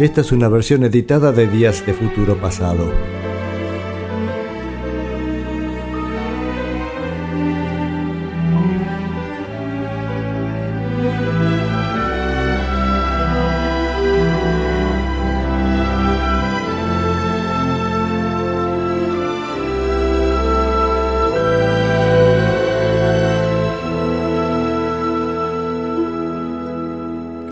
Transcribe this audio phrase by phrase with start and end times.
[0.00, 2.90] Esta es una versión editada de Días de Futuro Pasado.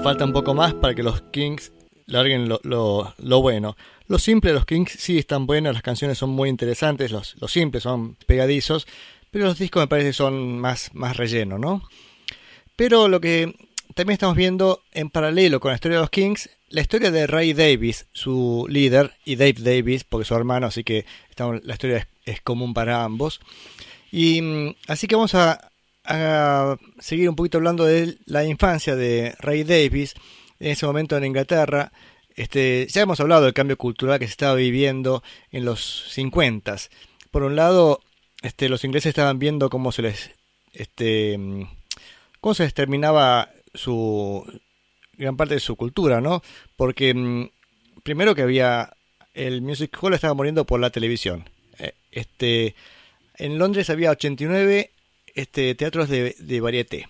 [0.03, 1.71] falta un poco más para que los Kings
[2.09, 3.77] larguen lo, bueno.
[4.09, 8.17] Lo simple los Kings sí están buenos, las canciones son muy interesantes, los, simples son
[8.27, 8.87] pegadizos,
[9.31, 11.83] pero los discos me parece son más, más relleno, ¿no?
[12.75, 13.55] Pero lo que
[13.95, 17.53] también estamos viendo en paralelo con la historia de los Kings, la historia de Ray
[17.53, 21.05] Davis, su líder, y Dave Davis, porque su hermano, así que
[21.37, 23.41] la historia es, es, común para ambos.
[24.11, 25.71] Y mm, así que vamos a,
[26.05, 30.15] a seguir un poquito hablando de la infancia de Ray Davis,
[30.61, 31.93] en ese momento en Inglaterra.
[32.37, 36.77] Este, ya hemos hablado del cambio cultural que se estaba viviendo en los 50.
[37.31, 38.01] Por un lado,
[38.43, 40.31] este, los ingleses estaban viendo cómo se les,
[40.73, 41.39] este,
[42.41, 44.45] cómo se terminaba su
[45.15, 46.43] gran parte de su cultura, ¿no?
[46.77, 47.51] Porque mm,
[48.03, 48.93] primero que había
[49.35, 51.49] el music hall estaba muriendo por la televisión.
[51.79, 52.75] Eh, este,
[53.37, 54.91] en Londres había 89
[55.35, 57.09] este, teatros de, de varieté.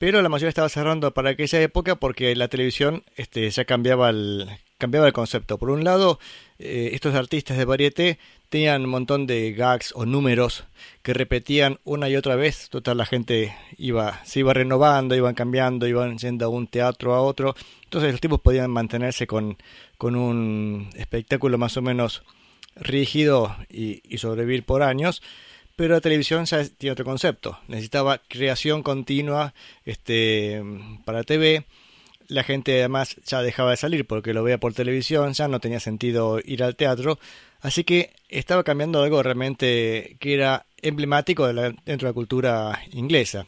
[0.00, 4.48] Pero la mayoría estaba cerrando para aquella época porque la televisión este, ya cambiaba el,
[4.78, 5.58] cambiaba el concepto.
[5.58, 6.18] Por un lado,
[6.58, 10.64] eh, estos artistas de varieté tenían un montón de gags o números
[11.02, 12.70] que repetían una y otra vez.
[12.70, 17.20] Total, la gente iba, se iba renovando, iban cambiando, iban yendo a un teatro a
[17.20, 17.54] otro.
[17.84, 19.58] Entonces los tipos podían mantenerse con,
[19.98, 22.22] con un espectáculo más o menos
[22.74, 25.20] rígido y, y sobrevivir por años
[25.80, 27.58] pero la televisión ya tiene otro concepto.
[27.66, 29.54] Necesitaba creación continua
[29.86, 30.62] este,
[31.06, 31.64] para TV.
[32.28, 35.80] La gente además ya dejaba de salir porque lo veía por televisión, ya no tenía
[35.80, 37.18] sentido ir al teatro.
[37.62, 43.46] Así que estaba cambiando algo realmente que era emblemático dentro de la cultura inglesa.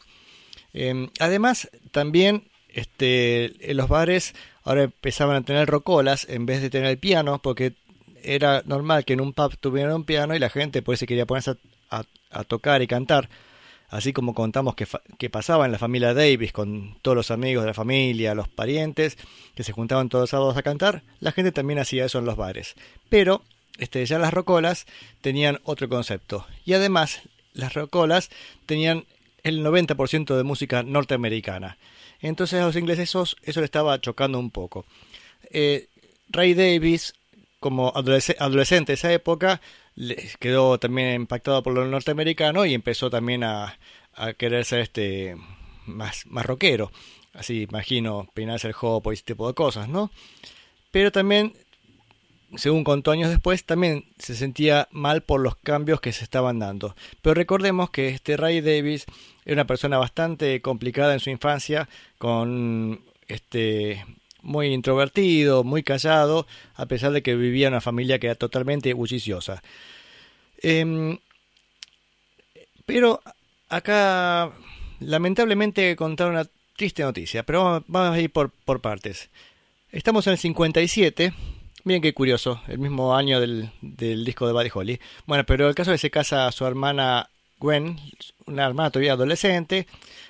[0.73, 6.71] Em, además, también este, en los bares ahora empezaban a tener rocolas en vez de
[6.71, 7.75] tener piano, porque
[8.23, 11.27] era normal que en un pub tuvieran un piano y la gente pues se quería
[11.27, 11.57] ponerse a,
[12.31, 13.29] a tocar y cantar,
[13.93, 14.87] así como contamos que,
[15.19, 19.19] que, pasaba en la familia Davis con todos los amigos de la familia, los parientes,
[19.55, 22.37] que se juntaban todos los sábados a cantar, la gente también hacía eso en los
[22.37, 22.75] bares.
[23.11, 23.43] Pero
[23.79, 24.87] este, ya las rocolas
[25.21, 26.47] tenían otro concepto.
[26.65, 27.21] Y además,
[27.53, 28.31] las rocolas
[28.65, 29.05] tenían
[29.43, 31.77] el 90% de música norteamericana.
[32.21, 34.87] Entonces a los ingleses eso, eso le estaba chocando un poco.
[35.51, 35.89] Eh,
[36.31, 37.13] Ray Davis,
[37.61, 39.61] como adolescente de esa época,
[40.39, 43.79] quedó también impactado por lo norteamericano y empezó también a,
[44.37, 45.37] querer ser este
[45.87, 46.91] más, más rockero.
[47.33, 50.11] Así imagino peinarse el hopo y ese tipo de cosas, ¿no?
[50.91, 51.55] Pero también,
[52.57, 56.95] según contó años después, también se sentía mal por los cambios que se estaban dando.
[57.23, 59.07] Pero recordemos que este Ray Davis
[59.47, 61.89] era una persona bastante complicada en su infancia,
[62.19, 64.05] con este
[64.43, 68.93] muy introvertido, muy callado, a pesar de que vivía en una familia que era totalmente
[68.93, 69.63] bulliciosa.
[70.63, 71.19] Em,
[72.85, 73.21] pero
[73.69, 74.53] acá,
[75.01, 79.31] lamentablemente, contar una triste noticia, pero vamos, a ir por, por, partes.
[79.91, 81.33] Estamos en el 57,
[81.85, 85.01] miren qué curioso, el mismo año del, del disco de Buddy Holly.
[85.27, 87.99] Bueno, pero el caso es que se casa su hermana Gwen,
[88.47, 89.87] una hermana todavía adolescente,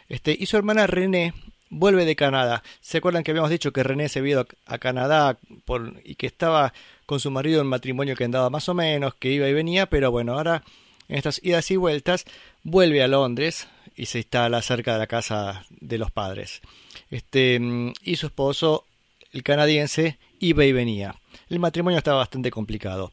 [0.08, 1.32] este, y su hermana René
[1.72, 2.62] vuelve de Canadá.
[2.80, 5.38] ¿Se acuerdan que habíamos dicho que René se había ido a Canadá
[6.04, 6.72] y que estaba
[7.06, 10.10] con su marido en matrimonio que andaba más o menos, que iba y venía, pero
[10.10, 10.62] bueno, ahora
[11.08, 12.26] en estas idas y vueltas
[12.62, 16.60] vuelve a Londres y se instala cerca de la casa de los padres.
[17.10, 17.58] Este,
[18.02, 18.84] y su esposo,
[19.32, 21.16] el canadiense, iba y venía.
[21.48, 23.12] El matrimonio estaba bastante complicado.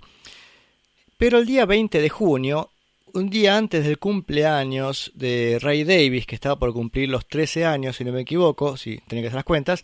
[1.18, 2.72] Pero el día 20 de junio
[3.14, 7.96] un día antes del cumpleaños de Ray Davis, que estaba por cumplir los 13 años,
[7.96, 9.84] si no me equivoco, si tenía que hacer las cuentas,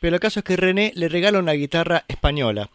[0.00, 2.70] pero el caso es que René le regala una guitarra española.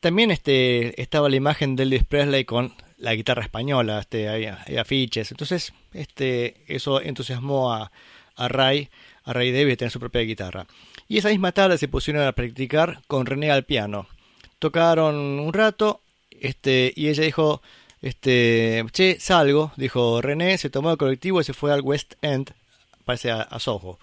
[0.00, 4.46] También este, estaba la imagen de Elvis Presley con la guitarra española, este, hay,
[4.76, 7.92] afiches, entonces este, eso entusiasmó a,
[8.36, 8.88] a Ray,
[9.24, 10.66] a Ray Davis a tener su propia guitarra.
[11.08, 14.06] Y esa misma tarde se pusieron a practicar con René al piano.
[14.58, 16.00] Tocaron un rato,
[16.30, 17.60] este, y ella dijo,
[18.02, 22.52] este, che, salgo, dijo René, se tomó el colectivo y se fue al West End,
[23.04, 23.98] parece a, Soho.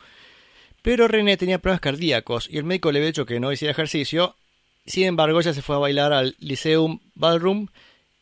[0.81, 4.35] Pero René tenía problemas cardíacos y el médico le había dicho que no hiciera ejercicio.
[4.85, 7.67] Sin embargo, ella se fue a bailar al Lyceum Ballroom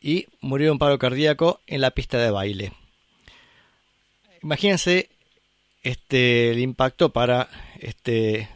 [0.01, 2.71] y murió de un paro cardíaco en la pista de baile.
[4.41, 5.09] Imagínense
[5.83, 8.50] este, el impacto para, este,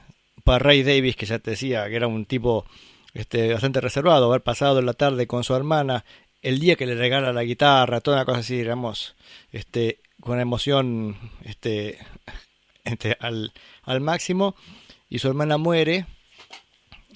[0.44, 2.66] para Ray Davis, que ya te decía que era un tipo
[3.14, 6.04] este, bastante reservado, haber pasado la tarde con su hermana,
[6.42, 9.16] el día que le regala la guitarra, toda una cosa así, digamos,
[9.52, 12.00] este, con emoción este,
[12.84, 13.54] este, al,
[13.84, 14.56] al máximo,
[15.10, 16.06] y su hermana muere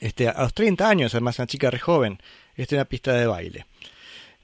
[0.02, 2.20] este, a los 30 años, además una chica re joven,
[2.56, 3.66] este, una pista de baile.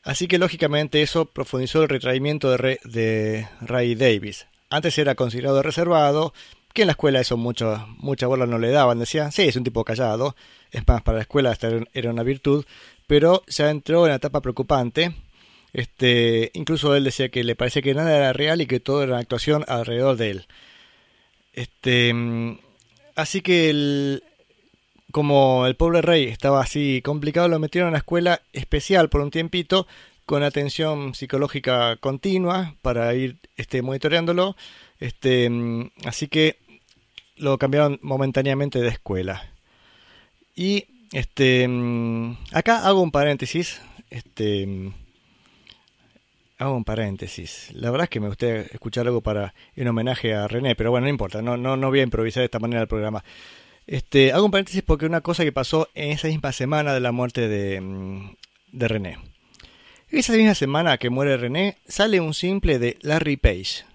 [0.03, 4.47] Así que lógicamente eso profundizó el retraimiento de, de Ray Davis.
[4.69, 6.33] Antes era considerado reservado,
[6.73, 8.99] que en la escuela eso mucho, mucha bola no le daban.
[8.99, 10.35] Decían, sí, es un tipo callado.
[10.71, 11.57] Es más, para la escuela
[11.93, 12.65] era una virtud.
[13.11, 15.13] Pero ya entró en una etapa preocupante.
[15.73, 19.11] Este, incluso él decía que le parecía que nada era real y que todo era
[19.11, 20.47] una actuación alrededor de él.
[21.51, 22.15] Este,
[23.17, 24.23] así que el,
[25.11, 29.29] como el pobre rey estaba así complicado, lo metieron a una escuela especial por un
[29.29, 29.87] tiempito
[30.25, 34.55] con atención psicológica continua para ir este, monitoreándolo.
[35.01, 35.51] Este,
[36.05, 36.59] así que
[37.35, 39.51] lo cambiaron momentáneamente de escuela.
[40.55, 41.67] Y este,
[42.51, 43.81] acá hago un paréntesis.
[44.09, 44.67] Este,
[46.57, 47.69] hago un paréntesis.
[47.73, 51.05] La verdad es que me gustaría escuchar algo para en homenaje a René, pero bueno,
[51.05, 53.23] no importa, no, no, no voy a improvisar de esta manera el programa.
[53.87, 57.11] Este, hago un paréntesis porque una cosa que pasó en esa misma semana de la
[57.11, 58.31] muerte de,
[58.71, 59.17] de René.
[60.09, 63.85] Esa misma semana que muere René, sale un simple de Larry Page.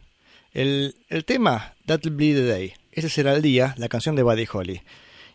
[0.52, 2.72] El, el tema, That'll Be the Day.
[2.90, 4.80] Ese será el día, la canción de Buddy Holly.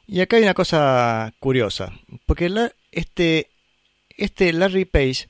[0.08, 1.94] Y acá hay una cosa curiosa,
[2.26, 2.52] porque
[2.92, 3.50] este,
[4.18, 5.28] este Larry Page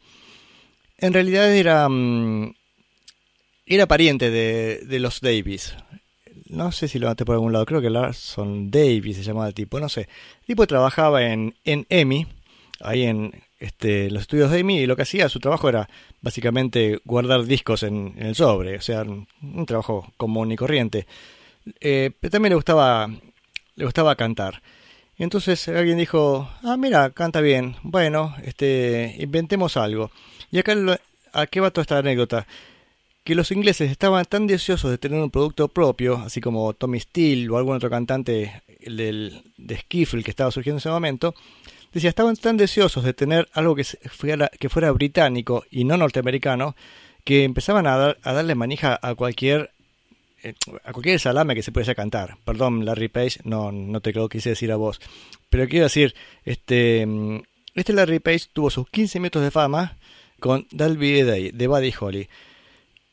[0.97, 2.53] en realidad era, mm,
[3.65, 5.75] era pariente de, de, los Davis.
[6.47, 9.53] No sé si lo noté por algún lado, creo que Larson Davis se llamaba el
[9.53, 10.01] tipo, no sé.
[10.41, 12.27] El tipo trabajaba en, en EMI,
[12.81, 13.31] ahí en,
[13.61, 15.87] este, los estudios de Amy y lo que hacía, su trabajo era
[16.19, 19.27] básicamente guardar discos en, el sobre, o sea, un,
[19.67, 21.05] trabajo común y corriente.
[21.79, 23.07] Eh, pero también le gustaba,
[23.75, 24.61] le gustaba cantar.
[25.17, 30.11] Entonces alguien dijo, ah, mira, canta bien, bueno, este, inventemos algo.
[30.49, 30.75] Y acá,
[31.33, 32.47] ¿a qué va toda esta anécdota?
[33.23, 37.49] Que los ingleses estaban tan deseosos de tener un producto propio, así como Tommy Steele
[37.49, 41.35] o algún otro cantante del, de Skiffle que estaba surgiendo en ese momento,
[41.91, 46.75] Decía, estaban tan deseosos de tener algo que fuera, que fuera británico y no norteamericano,
[47.25, 49.71] que empezaban a, darle manija a cualquier
[50.83, 52.37] a cualquier salame que se pudiese cantar.
[52.45, 54.99] Perdón, Larry Page, no, no te creo que quise decir a vos.
[55.49, 56.15] Pero quiero decir,
[56.45, 57.07] este,
[57.75, 59.97] este Larry Page tuvo sus 15 minutos de fama
[60.39, 62.27] con Dalby Day de Buddy Holly.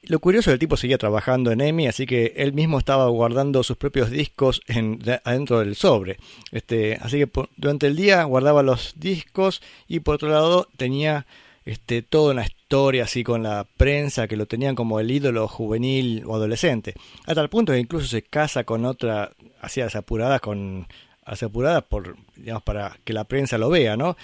[0.03, 3.77] Lo curioso el tipo seguía trabajando en EMI, así que él mismo estaba guardando sus
[3.77, 6.19] propios discos en, adentro del sobre.
[6.51, 11.27] Este, así que durante el día guardaba los discos y por otro lado tenía
[11.69, 16.23] este, toda una historia así con la prensa que lo tenían como el ídolo juvenil
[16.27, 16.95] o adolescente.
[17.27, 20.87] A tal punto que incluso se casa con otra, así apuradas con
[21.25, 24.17] apuradas por digamos para que la prensa lo vea, ¿no?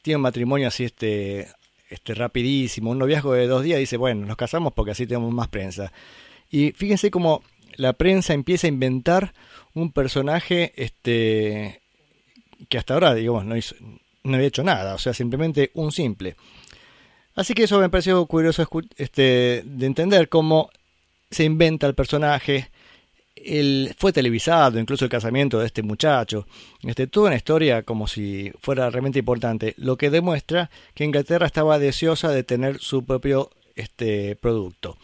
[0.00, 1.48] Tiene un matrimonio así este
[1.90, 5.48] este, rapidísimo, un noviazgo de dos días, dice, bueno, nos casamos porque así tenemos más
[5.48, 5.92] prensa.
[6.50, 7.42] Y fíjense cómo
[7.76, 9.34] la prensa empieza a inventar
[9.74, 11.82] un personaje este,
[12.70, 13.56] que hasta ahora, digamos, no,
[14.24, 16.34] no había hecho nada, o sea, simplemente un simple.
[17.34, 18.66] Así que eso me pareció curioso
[18.96, 20.70] este, de entender cómo
[21.30, 22.70] se inventa el personaje,
[23.96, 26.46] fue televisado, incluso el casamiento de este muchacho,
[26.82, 31.78] este, toda una historia como si fuera realmente importante, lo que demuestra que Inglaterra estaba
[31.78, 34.96] deseosa de tener su propio este, producto.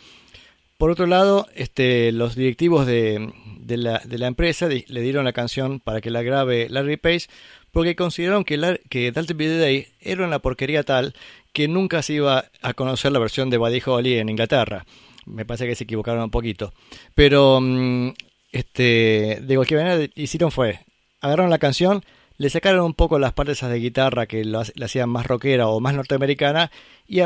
[0.76, 3.33] Por otro lado, este, los directivos de,
[3.67, 7.26] la, de la, empresa le dieron la canción para que la grabe Larry Page
[7.73, 11.14] porque consideraron que, la, que Dalton Day era una porquería tal
[11.52, 14.85] que nunca se iba a conocer la versión de Buddy Holly en Inglaterra
[15.28, 16.73] me parece que se equivocaron un poquito.
[17.14, 18.11] Pero mm,
[18.52, 20.81] este, de cualquier manera hicieron fue,
[21.21, 22.05] agarraron la canción,
[22.37, 25.95] le sacaron un poco las partes de guitarra que la hacían más rockera o más
[25.95, 26.71] norteamericana
[27.07, 27.21] y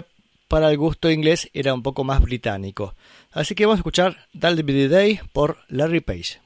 [0.49, 2.95] para el gusto inglés era un poco más británico.
[3.31, 6.41] Así que vamos a escuchar That'll the Day por Larry Page.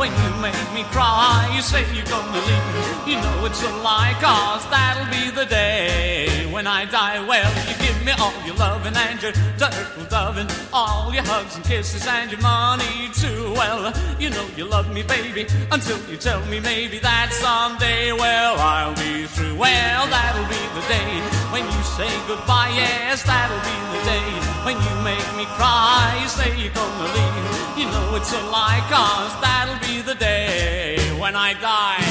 [0.00, 1.52] When you make me cry.
[1.54, 3.12] You say you're gonna leave, me.
[3.12, 6.29] you know it's a lie, cause that'll be the day
[6.60, 7.26] when I die.
[7.26, 11.64] Well, you give me all your loving and your turtle doving, all your hugs and
[11.64, 13.54] kisses and your money too.
[13.56, 13.88] Well,
[14.20, 18.94] you know you love me, baby, until you tell me maybe that someday, well, I'll
[18.94, 19.56] be through.
[19.56, 21.12] Well, that'll be the day
[21.48, 24.30] when you say goodbye, yes, that'll be the day
[24.66, 26.20] when you make me cry.
[26.20, 30.98] You say you're gonna leave, you know it's a lie, cause that'll be the day
[31.16, 32.09] when I die.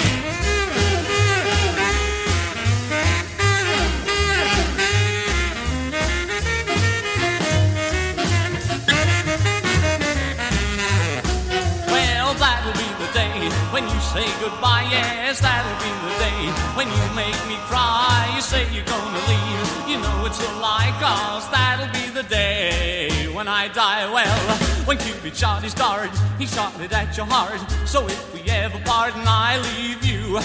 [14.50, 16.41] Goodbye, yes, that'll be the day
[16.75, 18.32] when you make me cry.
[18.36, 23.27] You say you're gonna leave, you know it's a lie, cause that'll be the day
[23.34, 24.12] when I die.
[24.12, 27.60] Well, when Cupid shot his dart, he shot it at your heart.
[27.88, 30.39] So if we ever part and I leave you,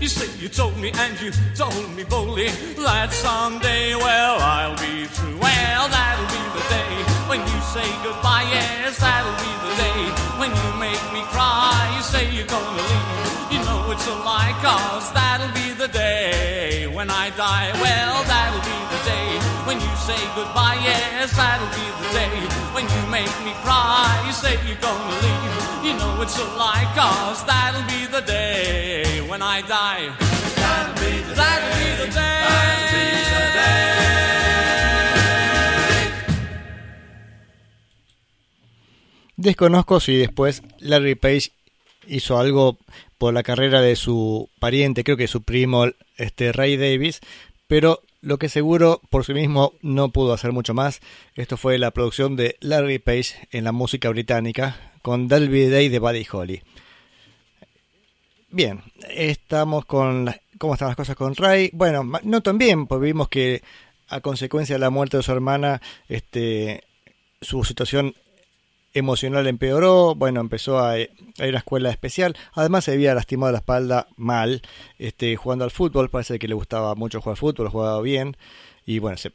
[0.00, 5.06] you say you told me and you told me boldly that someday, well, I'll be
[5.06, 5.38] through.
[5.38, 6.94] Well, that'll be the day
[7.26, 8.46] when you say goodbye.
[8.50, 10.00] Yes, that'll be the day
[10.38, 11.74] when you make me cry.
[11.96, 13.52] You say you're gonna leave.
[13.52, 17.72] You know it's a lie, cause that'll be the day when I die.
[17.82, 20.80] Well, that'll be the day when you say goodbye.
[20.80, 22.36] Yes, that'll be the day
[22.74, 24.08] when you make me cry.
[24.26, 25.52] You say you're gonna leave.
[25.84, 30.08] You know it's a lie, cause that'll be the day when I die.
[30.56, 31.84] That'll be the that'll day.
[31.84, 32.38] Be the day.
[39.36, 41.52] Desconozco si después Larry Page
[42.06, 42.78] hizo algo
[43.18, 47.20] por la carrera de su pariente, creo que su primo, este Ray Davis,
[47.68, 51.00] pero lo que seguro por sí mismo no pudo hacer mucho más.
[51.34, 55.98] Esto fue la producción de Larry Page en la música británica con Delby Day de
[55.98, 56.62] Buddy Holly.
[58.50, 61.70] Bien, estamos con cómo están las cosas con Ray.
[61.72, 63.62] Bueno, no tan bien, pues vimos que
[64.08, 66.82] a consecuencia de la muerte de su hermana, este,
[67.40, 68.14] su situación
[68.94, 73.58] emocional empeoró, bueno, empezó a, ir a la escuela especial, además se había lastimado la
[73.58, 74.62] espalda mal,
[74.98, 78.36] este, jugando al fútbol, parece que le gustaba mucho jugar al fútbol, jugaba bien,
[78.86, 79.30] y bueno, se,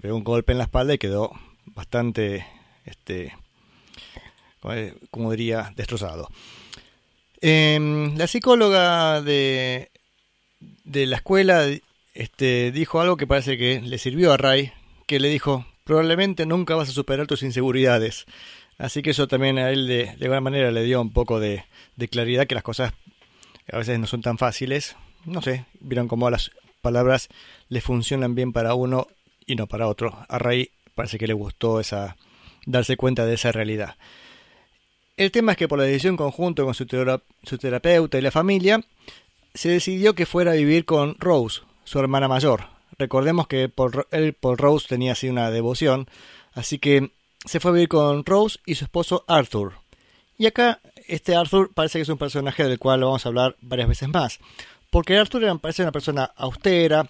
[0.00, 1.32] pegó un golpe en la espalda y quedó
[1.66, 2.46] bastante,
[2.84, 3.36] este,
[5.10, 6.28] como diría, destrozado.
[7.40, 9.90] Eh, la psicóloga de,
[10.84, 11.64] de la escuela
[12.14, 14.72] este, dijo algo que parece que le sirvió a Ray,
[15.06, 18.26] que le dijo, probablemente nunca vas a superar tus inseguridades.
[18.78, 21.64] Así que eso también a él de, de alguna manera le dio un poco de,
[22.10, 22.92] claridad que las cosas
[23.70, 24.96] a veces no son tan fáciles.
[25.24, 27.28] No sé, vieron cómo las palabras
[27.68, 29.08] le funcionan bien para uno
[29.46, 30.24] y no para otro.
[30.28, 32.16] A Ray parece que le gustó esa
[32.66, 33.96] darse cuenta de esa realidad.
[35.16, 38.80] El tema es que por la decisión conjunto con su terapeuta y la familia,
[39.54, 42.66] se decidió que fuera a vivir con Rose, su hermana mayor.
[42.96, 46.08] Recordemos que por, él por Rose tenía así una devoción,
[46.52, 47.10] así que
[47.44, 49.74] se fue a vivir con Rose y su esposo Arthur.
[50.36, 53.88] Y acá este Arthur parece que es un personaje del cual vamos a hablar varias
[53.88, 54.38] veces más.
[54.90, 57.08] Porque Arthur parece una persona austera,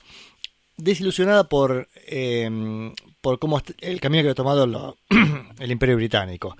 [0.76, 4.97] desilusionada por, eh, por cómo el camino que había tomado
[5.58, 6.56] el Imperio Británico.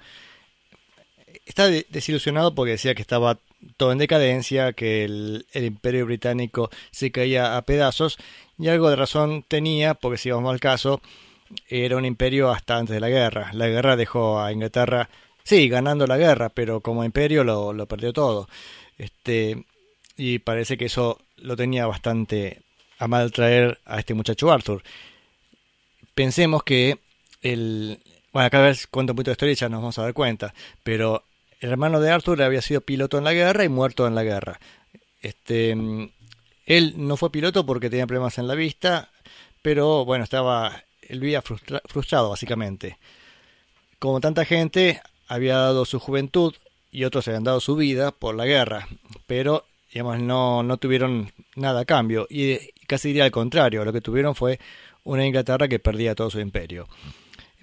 [1.47, 3.39] Está desilusionado porque decía que estaba
[3.77, 8.19] todo en decadencia, que el, el, Imperio Británico se caía a pedazos,
[8.59, 11.01] y algo de razón tenía, porque si vamos al caso,
[11.69, 13.51] era un imperio hasta antes de la guerra.
[13.53, 15.09] La guerra dejó a Inglaterra,
[15.45, 18.49] sí, ganando la guerra, pero como imperio lo, lo perdió todo.
[18.97, 19.65] Este,
[20.17, 22.63] y parece que eso lo tenía bastante
[22.99, 24.83] a mal traer a este muchacho Arthur.
[26.15, 26.99] Pensemos que
[27.43, 28.01] el...
[28.33, 30.53] Bueno, cada vez cuento un poquito de historia y ya nos vamos a dar cuenta,
[30.83, 31.25] pero
[31.61, 34.61] el hermano de Arthur había sido piloto en la guerra y muerto en la guerra.
[35.23, 35.71] Este,
[36.67, 39.11] él no fue piloto porque tenía problemas en la vista,
[39.63, 42.99] pero bueno, estaba, él vivía frustra, frustrado básicamente.
[43.99, 46.55] Como tanta gente, había dado su juventud
[46.91, 48.89] y otros habían dado su vida por la guerra,
[49.27, 54.01] pero digamos no, no tuvieron nada a cambio y casi diría al contrario, lo que
[54.01, 54.59] tuvieron fue
[55.05, 56.89] una Inglaterra que perdía todo su imperio.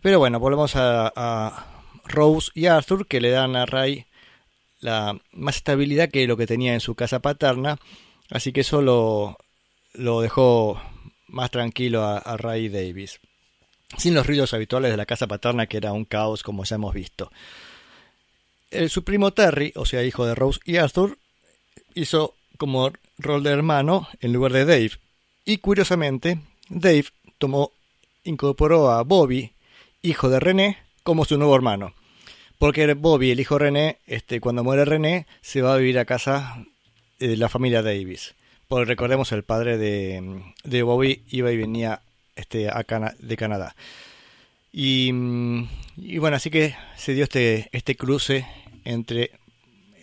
[0.01, 1.71] Pero bueno, volvemos a,
[2.07, 4.05] Rose y Arthur que le dan a Ray
[4.79, 7.79] la más estabilidad que lo que tenía en su casa paterna,
[8.29, 9.37] así que eso lo,
[9.93, 10.79] lo dejó
[11.27, 13.19] más tranquilo a, Ray Davis,
[13.97, 16.93] sin los ruidos habituales de la casa paterna que era un caos como ya hemos
[16.93, 17.31] visto.
[18.71, 21.17] El, su primo Terry, o sea hijo de Rose y Arthur,
[21.93, 24.91] hizo como rol de hermano en lugar de Dave,
[25.45, 26.39] y curiosamente
[26.69, 27.05] Dave
[27.37, 27.71] tomó,
[28.23, 29.51] incorporó a Bobby,
[30.01, 31.93] hijo de René, como su nuevo hermano.
[32.57, 36.65] Porque Bobby, el hijo René, este, cuando muere René, se va a vivir a casa
[37.19, 38.33] de la familia Davis.
[38.67, 42.01] Porque recordemos, el padre de, de Bobby iba y venía
[42.35, 42.69] este,
[43.19, 43.75] de Canadá.
[44.71, 45.11] Y,
[45.97, 48.45] y, bueno, así que se dio este, este cruce
[48.83, 49.31] entre,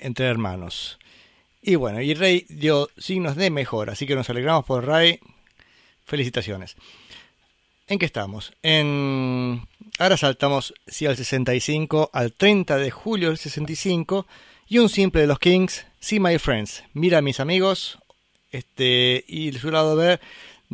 [0.01, 0.99] entre hermanos.
[1.61, 5.21] Y bueno, y Rey dio signos de mejora, así que nos alegramos por Ray.
[6.05, 6.77] Felicitaciones.
[7.87, 8.53] ¿En qué estamos?
[8.63, 9.67] En...
[9.99, 14.27] Ahora saltamos sí, al 65, al 30 de julio del 65,
[14.69, 17.99] y un simple de los Kings, See My Friends, Mira a mis amigos,
[18.51, 20.21] este, y su lado ver,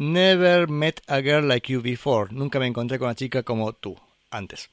[0.00, 3.96] Never Met a Girl Like You Before, nunca me encontré con una chica como tú,
[4.30, 4.70] antes.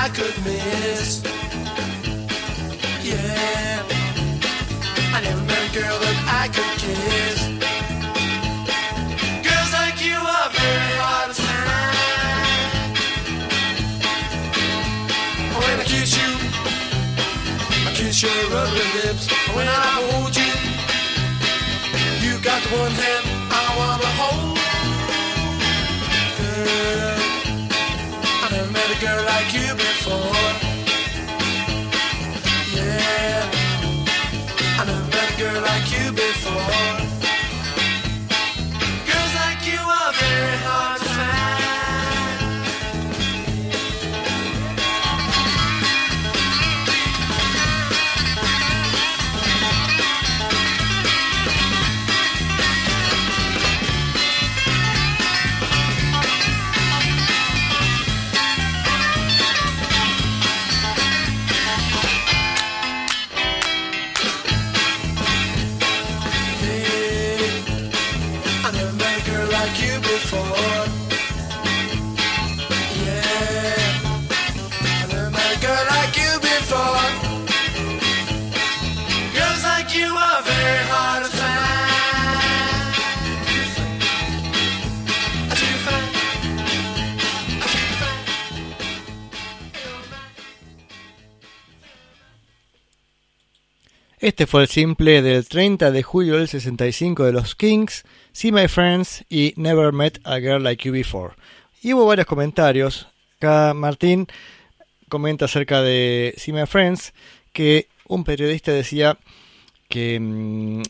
[0.00, 1.22] I could miss.
[3.02, 3.82] Yeah,
[5.12, 7.38] I never met a girl that I could kiss.
[9.46, 12.94] Girls like you are very hard to find.
[15.58, 16.32] When I kiss you,
[17.88, 19.24] I kiss your rubber lips.
[19.56, 20.54] When I hold you,
[22.24, 24.58] you got the one hand I wanna hold.
[26.38, 27.18] Girl,
[28.44, 29.67] I never met a girl like you.
[36.12, 37.07] before.
[94.38, 98.68] Este fue el simple del 30 de julio del 65 de los Kings, See My
[98.68, 101.34] Friends y Never Met a Girl Like You Before.
[101.82, 103.08] Y hubo varios comentarios.
[103.38, 104.28] Acá Martín
[105.08, 107.14] comenta acerca de See My Friends
[107.52, 109.18] que un periodista decía
[109.88, 110.82] que, mm,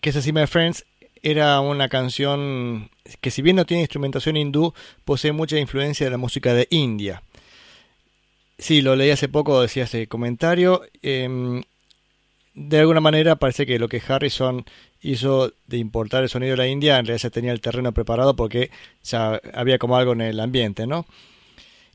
[0.00, 0.86] que esa See My Friends
[1.24, 4.72] era una canción que si bien no tiene instrumentación hindú,
[5.04, 7.24] posee mucha influencia de la música de India.
[8.56, 10.82] Sí, lo leí hace poco, decía ese comentario.
[11.02, 11.64] Em,
[12.56, 14.64] de alguna manera parece que lo que Harrison
[15.02, 18.34] hizo de importar el sonido de la India, en realidad se tenía el terreno preparado
[18.34, 18.70] porque
[19.04, 21.06] ya había como algo en el ambiente, ¿no?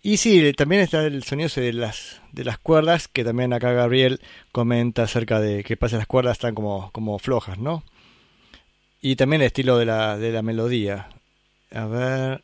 [0.04, 4.22] Y sí, también está el sonido de las, de las cuerdas, que también acá Gabriel
[4.52, 7.84] comenta acerca de que pasa las cuerdas están como, como flojas, ¿no?
[9.02, 11.10] Y también el estilo de la, de la melodía.
[11.72, 12.44] A ver.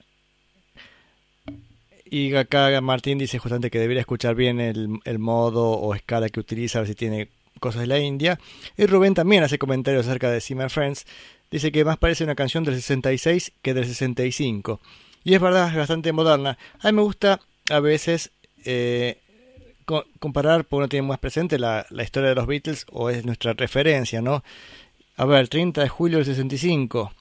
[2.05, 6.39] Y acá Martín dice justamente que debería escuchar bien el, el modo o escala que
[6.39, 8.39] utiliza, a ver si tiene cosas de la India.
[8.77, 11.05] Y Rubén también hace comentarios acerca de Simmer Friends.
[11.49, 14.81] Dice que más parece una canción del 66 que del 65.
[15.23, 16.57] Y es verdad, es bastante moderna.
[16.79, 17.39] A mí me gusta
[17.69, 18.31] a veces
[18.65, 19.19] eh,
[20.19, 23.53] comparar, porque uno tiene más presente la, la, historia de los Beatles o es nuestra
[23.53, 24.43] referencia, ¿no?
[25.15, 27.11] A ver, 30 de julio del 65.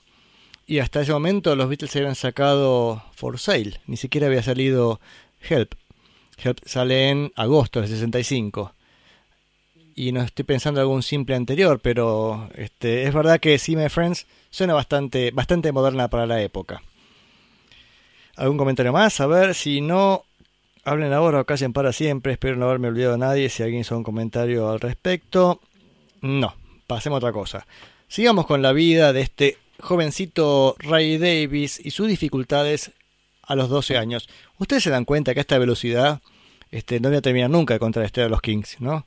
[0.67, 3.81] Y hasta ese momento los Beatles se habían sacado For Sale.
[3.87, 5.01] Ni siquiera había salido
[5.41, 5.75] Help.
[6.43, 8.73] Help sale en agosto del 65
[9.97, 13.89] y no estoy pensando en algún simple anterior, pero este, es verdad que See My
[13.89, 16.83] Friends suena bastante, bastante moderna para la época.
[18.37, 19.19] ¿Algún comentario más?
[19.21, 20.25] A ver, si no,
[20.85, 22.35] hablen ahora o callen para siempre.
[22.35, 23.49] Espero no haberme olvidado a nadie.
[23.49, 25.61] Si alguien hizo un comentario al respecto.
[26.21, 26.55] No,
[26.87, 27.67] pasemos a otra cosa.
[28.07, 32.93] Sigamos con la vida de este jovencito Ray Davis y sus dificultades
[33.43, 34.29] a los 12 años.
[34.59, 36.21] Ustedes se dan cuenta que a esta velocidad
[36.71, 39.07] este, no voy a terminar nunca de contrarrestar a los Kings, ¿no?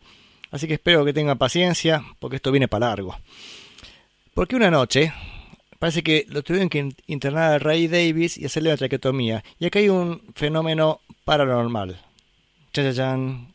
[0.51, 3.17] Así que espero que tengan paciencia, porque esto viene para largo.
[4.33, 5.13] Porque una noche,
[5.79, 9.43] parece que lo tuvieron que internar a Ray Davis y hacerle una traqueotomía.
[9.59, 12.01] Y acá hay un fenómeno paranormal.
[12.73, 13.53] Chachachan.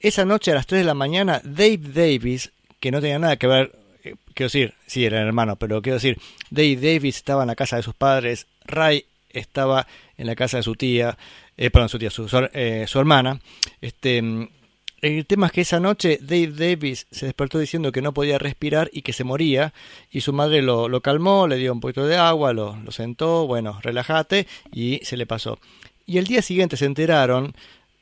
[0.00, 3.46] Esa noche a las 3 de la mañana, Dave Davis, que no tenía nada que
[3.46, 3.72] ver,
[4.04, 6.18] eh, quiero decir, sí, era el hermano, pero quiero decir,
[6.50, 10.62] Dave Davis estaba en la casa de sus padres, Ray estaba en la casa de
[10.62, 11.16] su tía,
[11.56, 13.40] eh, perdón, su tía, su, eh, su hermana,
[13.80, 14.48] este,
[15.02, 18.90] el tema es que esa noche Dave Davis se despertó diciendo que no podía respirar
[18.92, 19.72] y que se moría,
[20.10, 23.46] y su madre lo, lo calmó, le dio un poquito de agua, lo, lo, sentó,
[23.46, 25.58] bueno, relájate, y se le pasó.
[26.06, 27.54] Y el día siguiente se enteraron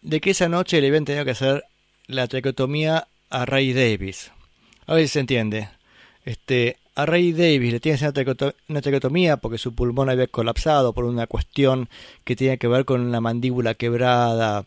[0.03, 1.65] de que esa noche le habían tenido que hacer
[2.07, 4.31] la traqueotomía a Ray Davis.
[4.87, 5.69] A ver si se entiende.
[6.25, 8.01] Este, a Ray Davis le tienen
[8.69, 11.89] una traqueotomía porque su pulmón había colapsado por una cuestión
[12.25, 14.65] que tenía que ver con la mandíbula quebrada,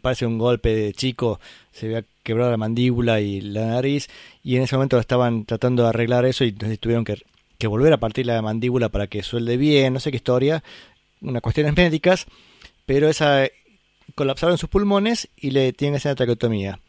[0.00, 1.40] parece un golpe de chico,
[1.72, 4.08] se había quebrado la mandíbula y la nariz,
[4.42, 7.22] y en ese momento estaban tratando de arreglar eso y entonces tuvieron que,
[7.58, 10.62] que volver a partir la mandíbula para que suelde bien, no sé qué historia,
[11.20, 12.26] unas cuestiones médicas,
[12.86, 13.48] pero esa
[14.14, 16.80] colapsaron sus pulmones y le tienen que hacer una traqueotomía.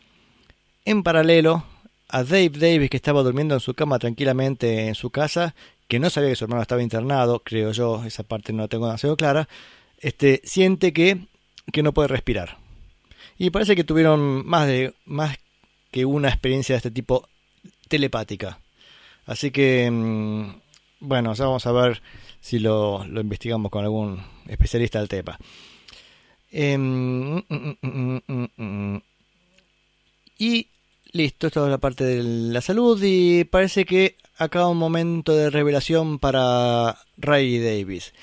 [0.85, 1.63] En paralelo,
[2.09, 5.55] a Dave Davis, que estaba durmiendo en su cama tranquilamente en su casa,
[5.87, 8.85] que no sabía que su hermano estaba internado, creo yo, esa parte no la tengo
[8.85, 9.47] demasiado clara,
[9.99, 11.27] este, siente que
[11.71, 12.57] que no puede respirar.
[13.37, 15.37] Y parece que tuvieron más de más
[15.91, 17.27] que una experiencia de este tipo
[17.87, 18.59] telepática.
[19.25, 20.63] Así que mm,
[20.99, 22.01] bueno, ya vamos a ver
[22.39, 25.37] si lo, lo investigamos con algún especialista del tema.
[26.51, 27.43] Eh, mm,
[28.57, 28.97] mm,
[30.37, 30.67] y
[31.11, 35.49] listo, esto es la parte de la salud y parece que acaba un momento de
[35.49, 38.13] revelación para Ray Davis.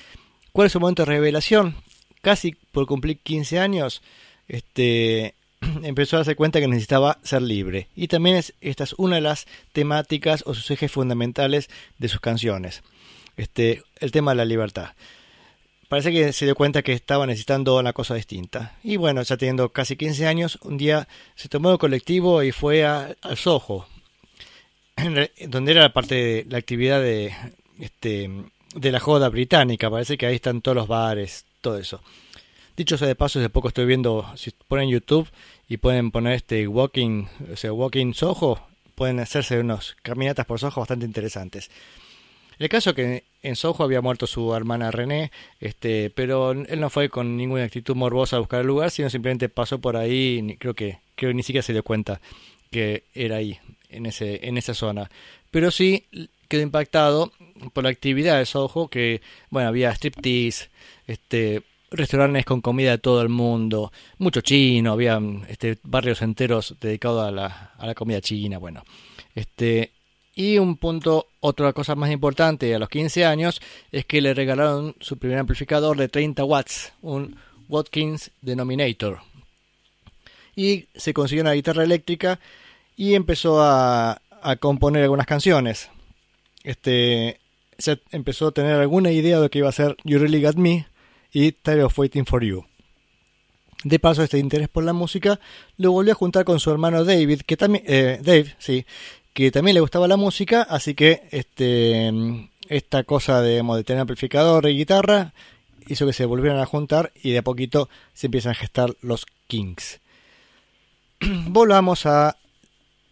[0.51, 1.75] ¿Cuál es su momento de revelación?
[2.21, 4.01] Casi por cumplir 15 años,
[4.47, 5.35] este,
[5.83, 7.87] empezó a darse cuenta que necesitaba ser libre.
[7.95, 12.19] Y también es, esta es una de las temáticas o sus ejes fundamentales de sus
[12.19, 12.83] canciones.
[13.37, 14.89] Este, el tema de la libertad.
[15.87, 18.77] Parece que se dio cuenta que estaba necesitando una cosa distinta.
[18.83, 22.85] Y bueno, ya teniendo casi 15 años, un día se tomó el colectivo y fue
[22.85, 23.87] al Soho,
[25.47, 27.33] donde era parte de la actividad de,
[27.79, 28.29] este,
[28.73, 29.89] de la joda británica.
[29.89, 32.01] Parece que ahí están todos los bares, todo eso.
[32.75, 35.29] Dicho sea de paso, de poco estoy viendo, si ponen YouTube
[35.67, 38.59] y pueden poner este Walking, o sea, Walking Soho,
[38.95, 41.69] pueden hacerse unos caminatas por Soho bastante interesantes.
[42.59, 47.09] El caso que en Soho había muerto su hermana René, este, pero él no fue
[47.09, 50.75] con ninguna actitud morbosa a buscar el lugar, sino simplemente pasó por ahí, y creo
[50.75, 52.21] que, creo que ni siquiera se dio cuenta
[52.69, 55.09] que era ahí, en, ese, en esa zona.
[55.49, 56.05] Pero sí
[56.51, 57.31] quedó impactado
[57.71, 60.69] por la actividad de Soho, que, bueno, había striptease,
[61.07, 67.25] este, restaurantes con comida de todo el mundo, mucho chino, había este, barrios enteros dedicados
[67.25, 68.83] a la, a la comida china, bueno.
[69.33, 69.91] Este,
[70.35, 73.61] y un punto, otra cosa más importante a los 15 años,
[73.93, 77.37] es que le regalaron su primer amplificador de 30 watts, un
[77.69, 79.19] Watkins Denominator.
[80.53, 82.41] Y se consiguió una guitarra eléctrica
[82.97, 85.89] y empezó a, a componer algunas canciones.
[86.63, 87.39] Este,
[87.77, 90.87] se empezó a tener alguna idea de que iba a ser You Really Got Me
[91.31, 92.65] y Tired of Waiting for You.
[93.83, 95.39] De paso, este interés por la música
[95.77, 98.85] lo volvió a juntar con su hermano David, que también, eh, Dave, sí,
[99.33, 102.11] que también le gustaba la música, así que este,
[102.67, 105.33] esta cosa de, de tener amplificador y guitarra
[105.87, 109.25] hizo que se volvieran a juntar y de a poquito se empiezan a gestar los
[109.47, 109.99] Kings.
[111.47, 112.37] Volvamos a,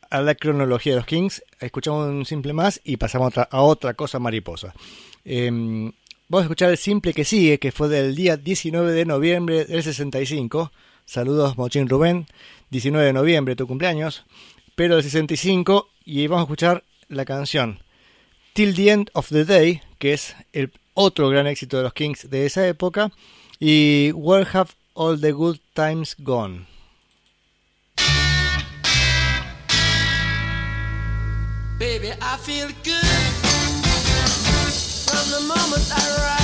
[0.09, 4.19] a la cronología de los Kings, escuchamos un simple más y pasamos a otra, cosa
[4.19, 4.73] mariposa.
[5.23, 5.91] Em,
[6.27, 9.83] vamos a escuchar el simple que sigue, que fue del día 19 de noviembre del
[9.83, 10.71] 65.
[11.05, 12.27] Saludos Mochín Rubén,
[12.69, 14.25] 19 de noviembre, tu cumpleaños,
[14.75, 17.79] pero del 65 y vamos a escuchar la canción
[18.53, 22.29] Till the End of the Day, que es el otro gran éxito de los Kings
[22.29, 23.11] de esa época,
[23.59, 26.78] y Where Have All the Good Times Gone.
[31.79, 33.05] Baby, I feel good
[35.07, 36.38] from the moment I rise.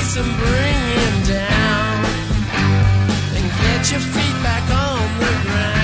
[0.00, 2.04] and bring him down
[3.36, 5.79] and get your feet back on the ground.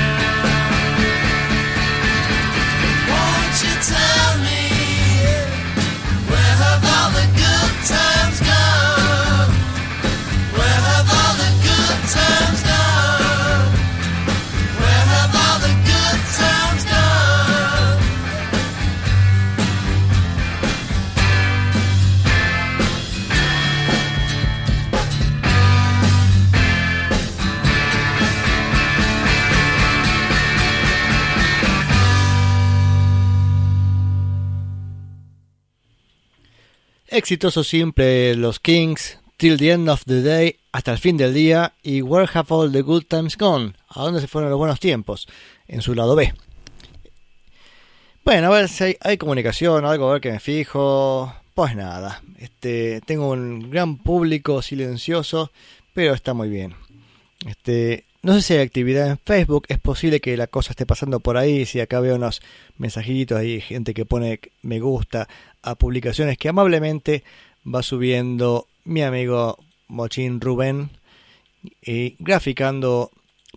[37.16, 41.72] Exitoso simple Los Kings, Till the End of the Day, hasta el fin del día,
[41.82, 45.26] y Where Have All the Good Times Gone, a dónde se fueron los buenos tiempos,
[45.66, 46.32] en su lado B.
[48.24, 51.34] Bueno, a ver si hay, comunicación, algo a ver que me fijo.
[51.54, 55.52] Pues nada, este, tengo un gran público silencioso,
[55.94, 56.74] pero está muy bien.
[57.46, 61.20] Este, no sé si hay actividad en Facebook, es posible que la cosa esté pasando
[61.20, 62.42] por ahí, si acá veo unos
[62.76, 65.28] mensajitos ahí, gente que pone me gusta
[65.66, 67.24] a publicaciones que amablemente
[67.66, 70.90] va subiendo mi amigo Mochín Rubén
[71.82, 73.10] y graficando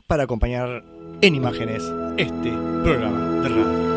[0.07, 0.83] para acompañar
[1.21, 1.83] en imágenes
[2.17, 2.49] este
[2.83, 3.89] programa de radio.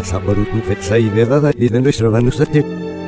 [0.00, 2.99] esa baruta vece ida ida de nuestro dando 7